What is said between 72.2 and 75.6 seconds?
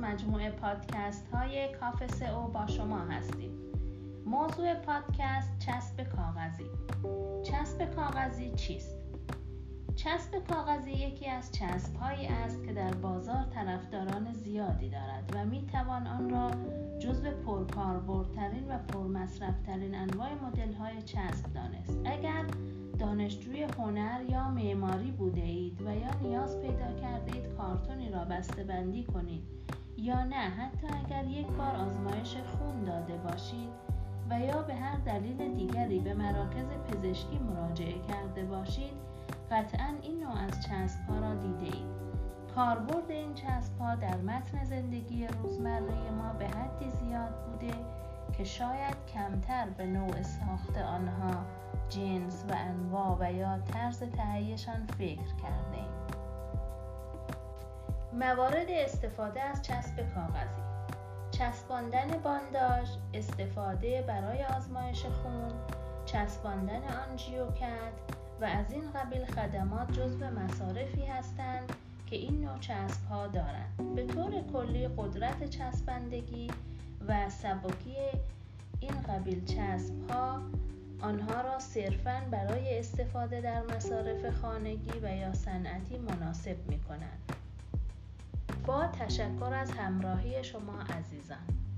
نوع چسب ها دارند به طور کلی قدرت